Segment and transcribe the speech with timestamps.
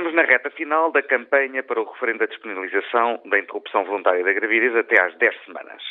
[0.00, 4.32] Estamos na reta final da campanha para o referendo da disponibilização da interrupção voluntária da
[4.32, 5.82] gravidez até às 10 semanas.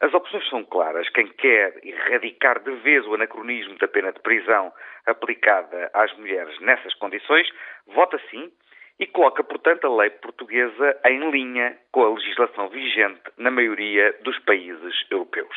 [0.00, 1.08] As opções são claras.
[1.08, 4.70] Quem quer erradicar de vez o anacronismo da pena de prisão
[5.06, 7.48] aplicada às mulheres nessas condições,
[7.86, 8.52] vota sim
[8.98, 14.38] e coloca, portanto, a lei portuguesa em linha com a legislação vigente na maioria dos
[14.40, 15.56] países europeus.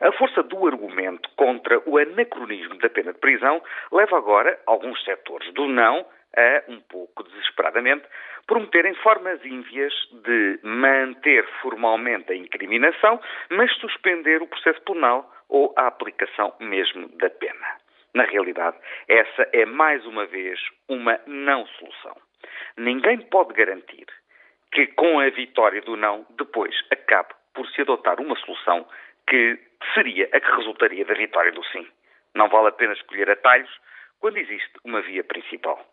[0.00, 5.52] A força do argumento contra o anacronismo da pena de prisão leva agora alguns setores
[5.54, 8.04] do não a, um pouco desesperadamente,
[8.46, 9.92] prometerem formas ínvias
[10.24, 17.30] de manter formalmente a incriminação, mas suspender o processo penal ou a aplicação mesmo da
[17.30, 17.76] pena.
[18.14, 18.76] Na realidade,
[19.08, 22.27] essa é mais uma vez uma não solução.
[22.78, 24.06] Ninguém pode garantir
[24.70, 28.86] que com a vitória do não, depois acabe por se adotar uma solução
[29.26, 29.58] que
[29.94, 31.84] seria a que resultaria da vitória do sim.
[32.36, 33.68] Não vale a pena escolher atalhos
[34.20, 35.84] quando existe uma via principal.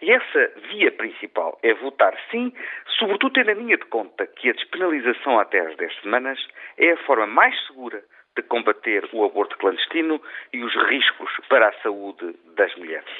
[0.00, 2.52] E essa via principal é votar sim,
[2.98, 6.44] sobretudo tendo em linha de conta que a despenalização até às 10 semanas
[6.76, 8.02] é a forma mais segura
[8.34, 10.20] de combater o aborto clandestino
[10.52, 13.10] e os riscos para a saúde das mulheres.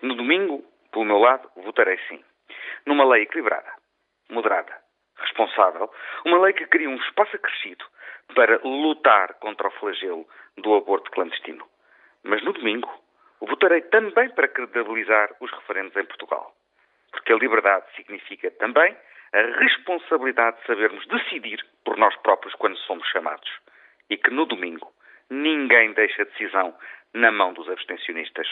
[0.00, 2.24] No domingo, pelo meu lado, votarei sim.
[2.86, 3.70] Numa lei equilibrada,
[4.30, 4.72] moderada,
[5.18, 5.90] responsável,
[6.24, 7.84] uma lei que cria um espaço acrescido
[8.34, 11.66] para lutar contra o flagelo do aborto clandestino.
[12.22, 12.90] Mas no domingo,
[13.40, 16.54] votarei também para credibilizar os referendos em Portugal.
[17.10, 18.96] Porque a liberdade significa também
[19.32, 23.50] a responsabilidade de sabermos decidir por nós próprios quando somos chamados.
[24.08, 24.92] E que no domingo
[25.30, 26.74] ninguém deixa a decisão
[27.14, 28.46] na mão dos abstencionistas.